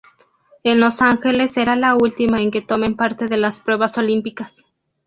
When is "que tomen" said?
2.49-2.95